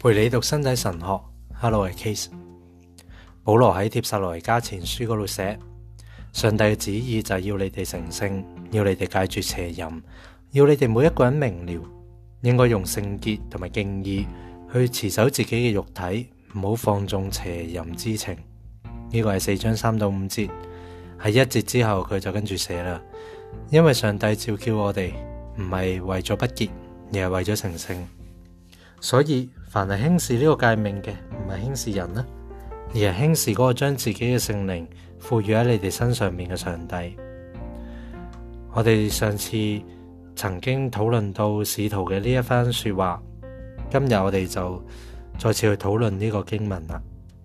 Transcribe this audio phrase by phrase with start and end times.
[0.00, 1.24] 陪你读身仔神学
[1.60, 2.26] ，Hello，系 Case。
[3.42, 5.58] 保罗喺帖撒罗亚加前书嗰度写，
[6.32, 10.02] 上帝嘅旨意就系要你哋成圣，要你哋戒绝邪淫，
[10.52, 11.84] 要你哋每一个人明了，
[12.42, 14.24] 应该用圣洁同埋敬意
[14.72, 18.36] 去持守自己嘅肉体，唔好放纵邪淫之情。
[19.10, 20.46] 呢个系四章三到五节，
[21.24, 23.02] 系一节之后佢就跟住写啦。
[23.68, 25.10] 因为上帝召叫我哋，
[25.56, 26.70] 唔系为咗不洁，
[27.14, 28.06] 而系为咗成圣，
[29.00, 29.50] 所以。
[29.68, 32.24] 凡系轻视呢个界命嘅，唔系轻视人啦，
[32.94, 36.94] 而系轻视嗰个将自己嘅圣灵赋予喺你哋身上面嘅上帝。
[38.72, 39.54] 我哋上次
[40.34, 43.22] 曾经讨论到使徒嘅呢一番说话，
[43.90, 44.82] 今日我哋就
[45.38, 47.02] 再次去讨论呢个经文啦，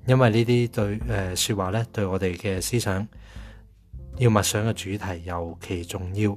[0.08, 3.06] 因为呢啲对诶说话咧，对我哋嘅思想
[4.18, 6.32] 要默想嘅主题尤其重要。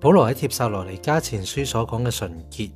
[0.00, 2.70] 保罗喺帖撒罗尼加前书所讲嘅纯洁。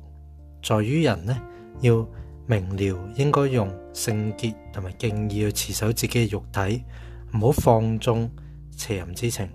[0.61, 1.39] 在于人呢
[1.81, 2.05] 要
[2.45, 6.83] 明了，应该用圣洁同埋敬意去持守自己嘅肉体，
[7.33, 8.29] 唔好放纵
[8.75, 9.47] 邪淫之情。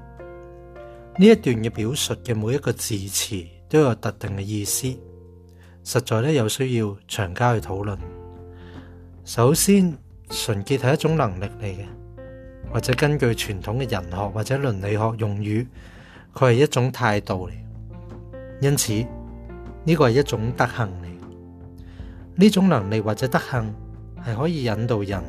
[1.16, 4.88] 呢一段嘅表述嘅每一个字词都有特定嘅意思，
[5.82, 7.98] 实在咧有需要长加去讨论。
[9.24, 9.92] 首先，
[10.30, 11.84] 纯洁系一种能力嚟嘅，
[12.72, 15.66] 或者根据传统嘅人学或者伦理学用语，
[16.32, 17.52] 佢系一种态度嚟，
[18.62, 19.04] 因此。
[19.86, 21.82] 呢個係一種德行嚟，
[22.36, 23.74] 呢種能力或者德行
[24.24, 25.22] 係可以引導人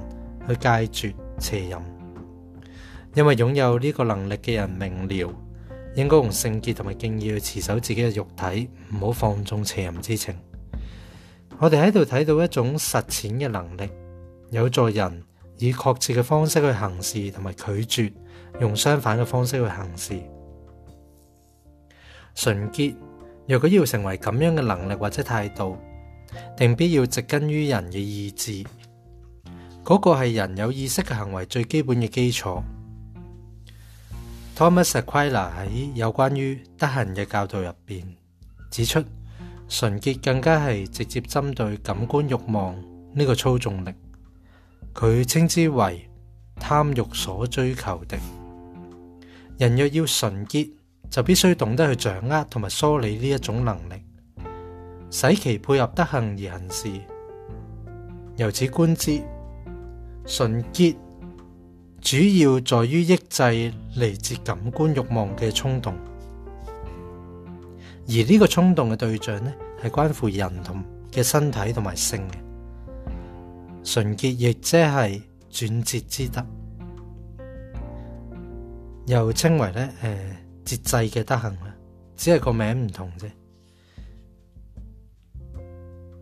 [0.47, 1.77] 去戒絕邪淫，
[3.15, 5.29] 因為擁有呢個能力嘅人明瞭
[5.95, 10.33] 應該用聖潔同埋敬意去持守自己嘅肉體，唔好放縱邪淫之情。
[11.57, 13.89] 我哋喺度睇到一種實踐嘅能力，
[14.51, 15.21] 有助人
[15.57, 18.13] 以確切嘅方式去行事同埋拒絕，
[18.61, 20.13] 用相反嘅方式去行事，
[22.35, 22.95] 純潔。
[23.47, 25.77] 若果要成为咁样嘅能力或者态度，
[26.57, 28.63] 定必要植根于人嘅意志，
[29.83, 32.61] 嗰个系人有意识嘅行为最基本嘅基础。
[34.57, 38.03] Thomas a q u i l a 喺有关于得行嘅教导入边
[38.71, 39.03] 指出，
[39.69, 42.75] 纯洁更加系直接针对感官欲望
[43.13, 43.89] 呢个操纵力，
[44.93, 46.09] 佢称之为
[46.55, 48.17] 贪欲所追求的
[49.59, 50.67] 人若要纯洁。
[51.09, 54.01] 就必須懂得去掌握同埋梳理呢一種能力，
[55.09, 56.91] 使其配合得行而行事。
[58.37, 59.21] 由此觀之，
[60.25, 60.95] 純潔
[62.01, 65.93] 主要在於抑制嚟自感官慾望嘅衝動，
[68.07, 72.33] 而呢個衝動嘅對象呢，係關乎人同嘅身體同埋性嘅
[73.83, 76.45] 純潔，亦即係轉折之德，
[79.05, 80.44] 又稱為咧誒。
[80.65, 81.73] 节制嘅德行啦，
[82.17, 83.29] 只系个名唔同啫。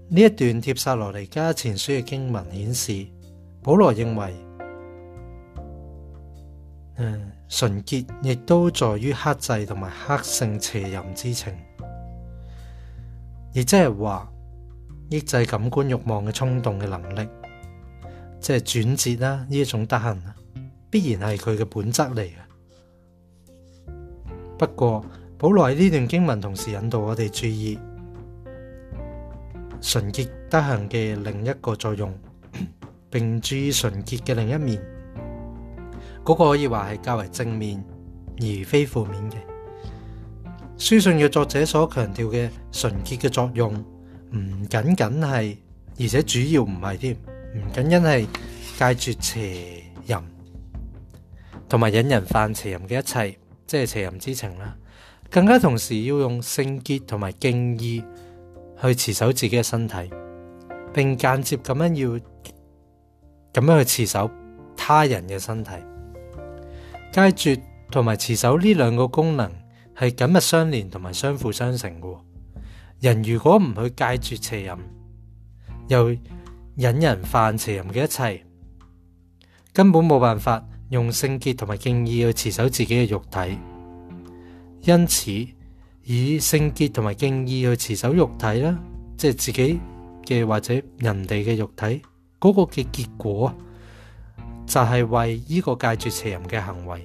[0.09, 3.07] 呢一段帖撒罗尼加前书嘅经文显示，
[3.63, 4.35] 保罗认为，
[6.97, 11.53] 诶纯洁亦都在于克制同埋克性邪淫之情，
[13.53, 14.29] 亦即系话
[15.09, 17.27] 抑制感官欲望嘅冲动嘅能力，
[18.41, 20.21] 即系转折啦呢一种德行
[20.91, 22.42] 必然系佢嘅本质嚟嘅。
[24.65, 25.03] 不过，
[25.37, 27.77] 保罗喺呢段经文同时引导我哋注意
[29.81, 32.17] 纯洁得行嘅另一个作用，
[33.11, 34.81] 并注意纯洁嘅另一面，
[36.23, 37.83] 嗰个可以话系较为正面，
[38.39, 39.35] 而非负面嘅。
[40.77, 43.73] 书信嘅作者所强调嘅纯洁嘅作用，
[44.33, 45.61] 唔仅仅系，
[45.99, 47.15] 而且主要唔系添，
[47.55, 48.29] 唔仅仅系
[48.79, 50.17] 戒绝邪淫，
[51.67, 53.01] 同埋引人犯邪淫嘅一
[53.31, 53.42] 切。
[53.73, 54.77] 即系邪淫之情啦，
[55.31, 58.03] 更加同时要用圣洁同埋敬意
[58.79, 60.11] 去持守自己嘅身体，
[60.93, 62.09] 并间接咁样要
[63.51, 64.29] 咁样去持守
[64.77, 65.71] 他人嘅身体。
[67.11, 69.51] 戒绝同埋持守呢两个功能
[69.99, 72.19] 系紧密相连同埋相辅相成嘅。
[72.99, 74.77] 人如果唔去戒绝邪淫，
[75.87, 76.11] 又
[76.75, 78.45] 引人犯邪淫嘅一切，
[79.73, 80.63] 根本冇办法。
[80.93, 83.57] 用圣洁同埋敬意去持守自己嘅肉体，
[84.83, 85.31] 因此
[86.03, 88.77] 以圣洁同埋敬意去持守肉体啦，
[89.17, 89.79] 即系自己
[90.23, 91.99] 嘅或者人哋嘅肉体，
[92.39, 93.51] 嗰个嘅结果
[94.67, 97.01] 就系为呢个介绝邪淫嘅行为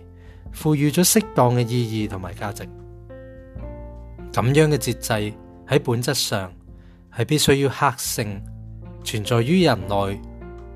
[0.53, 2.69] 赋予咗适当嘅意义同埋价值。
[4.31, 5.13] 咁样嘅节制
[5.67, 6.53] 喺本质上
[7.17, 8.39] 系必须要刻性
[9.03, 10.21] 存在于人内，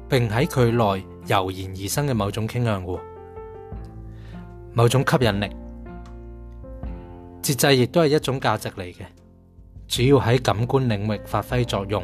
[0.08, 1.04] 并喺佢内。
[1.26, 2.82] 油然而生嘅某种倾向，
[4.72, 5.50] 某种吸引力。
[7.40, 9.02] 节制亦都系一种价值嚟嘅，
[9.88, 12.02] 主要喺感官领域发挥作用，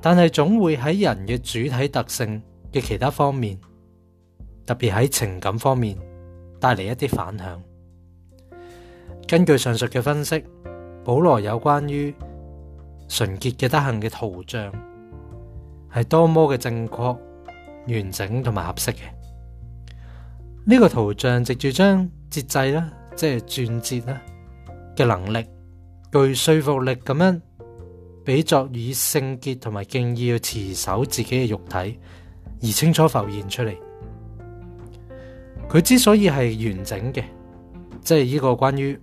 [0.00, 2.42] 但系总会喺人嘅主体特性
[2.72, 3.58] 嘅其他方面，
[4.66, 5.96] 特别喺情感方面
[6.58, 7.62] 带嚟一啲反响。
[9.26, 10.42] 根据上述嘅分析，
[11.04, 12.14] 保罗有关于
[13.08, 14.72] 纯洁嘅德行嘅图像
[15.94, 17.27] 系多么嘅正确。
[17.88, 18.98] 完整同埋合适嘅
[20.66, 24.22] 呢个图像，直住将节制啦，即系转折啦
[24.94, 25.46] 嘅能力
[26.12, 27.40] 具说服力咁样，
[28.24, 31.98] 比作以圣洁同埋敬意去持守自己嘅肉体，
[32.62, 33.74] 而清楚浮现出嚟。
[35.70, 37.22] 佢之所以系完整嘅，
[38.02, 38.98] 即系呢个关于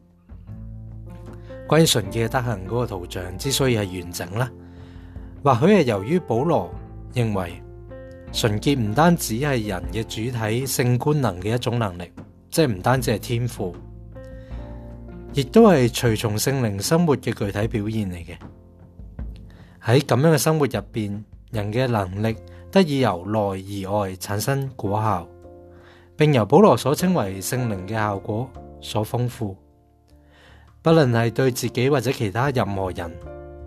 [1.66, 4.50] 关于纯嘅德行嗰个图像之所以系完整啦，
[5.42, 6.70] 或许系由于保罗
[7.14, 7.61] 认为。
[8.32, 12.10] 纯洁唔单止系人嘅主体性官能嘅一种能力，
[12.50, 13.76] 即系唔单止系天赋，
[15.34, 18.36] 亦都系随从圣灵生活嘅具体表现嚟嘅。
[19.84, 22.34] 喺咁样嘅生活入边，人嘅能力
[22.70, 25.28] 得以由内而外产生果效，
[26.16, 28.48] 并由保罗所称为圣灵嘅效果
[28.80, 29.54] 所丰富。
[30.80, 33.12] 不论系对自己或者其他任何人，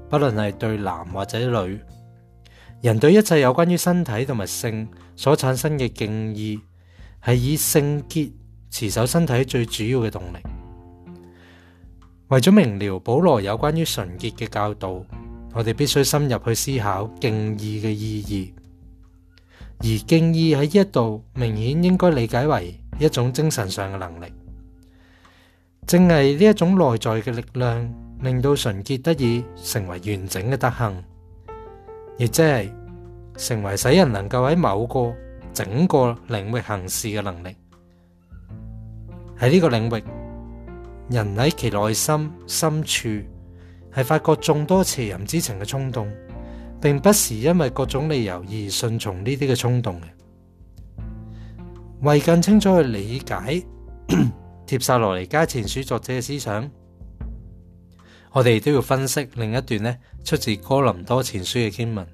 [0.09, 1.37] 不论系对男或者
[1.67, 1.79] 女。
[2.85, 6.61] 人对一切有关于身体同埋性所产生嘅敬意，
[7.25, 8.31] 系以圣洁
[8.69, 10.37] 持守身体最主要嘅动力。
[12.27, 15.03] 为咗明了保罗有关于纯洁嘅教导，
[15.53, 18.53] 我哋必须深入去思考敬意嘅意义。
[19.79, 24.27] 而敬意喺呢一度，明显应该理解为一种精神上嘅能力。
[25.87, 27.91] 正系呢一种内在嘅力量，
[28.21, 31.03] 令到纯洁得以成为完整嘅德行。
[32.17, 32.71] 亦即系
[33.49, 35.13] 成为使人能够喺某个
[35.53, 37.53] 整个领域行事嘅能力，
[39.37, 40.03] 喺呢个领域，
[41.09, 46.09] 人喺其内心深处系发觉众多邪淫之情嘅冲动，
[46.81, 50.05] 并不是因为各种理由而顺从呢啲嘅冲动嘅。
[52.01, 53.61] 为更清楚去理解
[54.65, 56.69] 帖撒罗尼加前书作者嘅思想。
[58.35, 62.05] 我哋都要分析另一段呢出自哥林多前书嘅经文。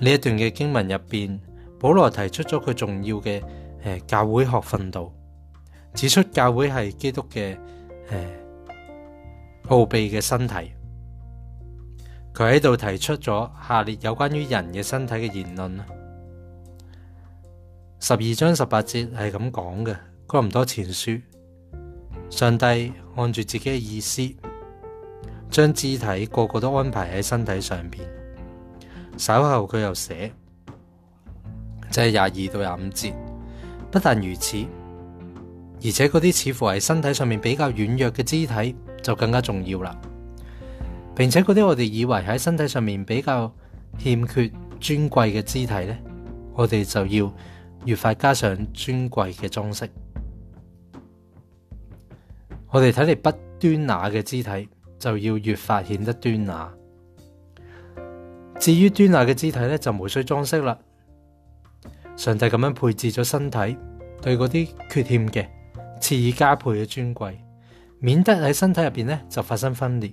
[0.00, 1.38] 呢一段嘅经文入边，
[1.78, 3.42] 保罗提出咗佢重要嘅
[3.84, 5.12] 诶教会学训导，
[5.92, 7.54] 指出教会系基督嘅
[8.08, 8.34] 诶
[9.68, 10.54] 奥秘嘅身体。
[12.32, 15.84] 佢喺度提出咗下列有关于人嘅身体嘅言论啦。
[18.00, 19.94] 十二章十八节系咁讲嘅，
[20.26, 21.10] 《哥林多前书》：
[22.30, 22.64] 上帝
[23.16, 24.34] 按住自己嘅意思。
[25.50, 28.08] 將肢體個個都安排喺身體上边。
[29.16, 30.30] 稍後佢又寫，
[31.90, 33.12] 即系廿二到廿五節。
[33.90, 34.56] 不但如此，
[35.84, 39.94] 而且嗰啲似乎係身體上面比較軟弱嘅肢體就更加重要啦。
[41.16, 43.52] 並且嗰啲我哋以為喺身體上面比較
[43.98, 44.34] 欠缺
[44.80, 45.98] 尊貴嘅肢體呢，
[46.54, 47.34] 我哋就要
[47.84, 49.88] 越快加上尊貴嘅裝飾。
[52.68, 54.68] 我哋睇嚟不端雅嘅肢體。
[55.00, 56.72] 就要越发显得端雅。
[58.60, 60.78] 至于端雅嘅肢体咧，就无需装饰啦。
[62.16, 63.76] 上帝咁样配置咗身体，
[64.20, 65.48] 对嗰啲缺陷嘅
[66.00, 67.40] 赐以加倍嘅尊贵，
[67.98, 70.12] 免得喺身体入边咧就发生分裂。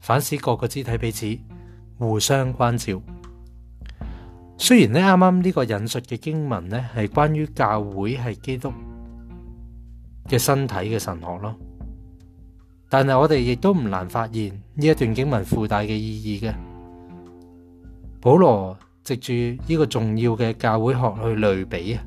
[0.00, 1.38] 反思各个肢体彼此
[1.98, 3.00] 互相关照。
[4.56, 8.72] 虽然咧啱啱呢个引述嘅经文咧系关于教会系基督
[10.28, 11.54] 嘅身体嘅神学咯。
[12.94, 16.54] 但系我哋亦都唔难发现呢一段经文附带嘅意义嘅。
[18.20, 22.04] 保罗藉住呢个重要嘅教会学去类比啊，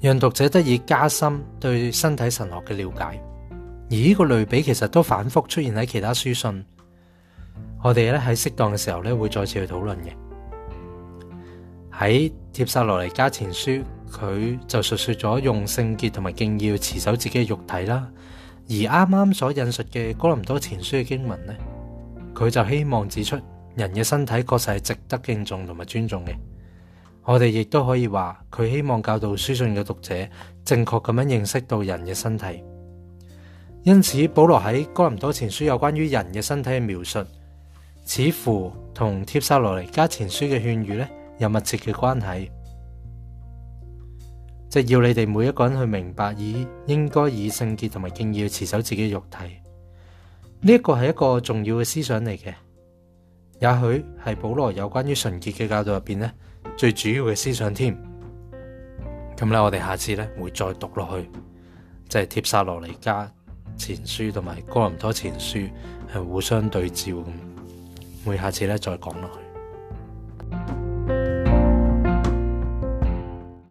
[0.00, 3.16] 让读者得以加深对身体神学嘅了解。
[3.90, 6.64] 而呢个类比其实都反复出现喺其他书信，
[7.80, 10.08] 我哋咧喺适当嘅时候咧会再次去讨论嘅。
[11.94, 13.70] 喺接下罗尼加前书。
[14.12, 18.06] 佢就述说咗用圣洁同埋敬要持守自己嘅肉体啦，
[18.68, 21.54] 而啱啱所引述嘅哥林多前书嘅经文呢，
[22.34, 23.36] 佢就希望指出
[23.74, 26.36] 人嘅身体确实系值得敬重同埋尊重嘅。
[27.24, 30.14] 我哋亦都可以话佢希望教导书信嘅读者
[30.64, 32.62] 正确咁样认识到人嘅身体。
[33.84, 37.24] 因此，保罗喺哥林多前书有关于人嘅身体嘅描述，
[38.04, 42.50] 似乎同帖撒罗尼加前书嘅劝喻呢有密切嘅关系。
[44.72, 49.36] 即系要你哋每一个人去明白以应该以圣洁同埋敬意去持守自己嘅肉体，
[50.62, 52.54] 呢一个系一个重要嘅思想嚟嘅，
[53.60, 56.32] 也许系保罗有关于纯洁嘅教导入边咧
[56.74, 57.92] 最主要嘅思想添。
[59.36, 61.28] 咁咧我哋下次咧会再读落去，
[62.08, 63.30] 即系帖撒罗尼加
[63.76, 65.58] 前书同埋哥林多前书
[66.12, 67.24] 系互相对照咁，
[68.24, 69.41] 会下次咧再讲落去。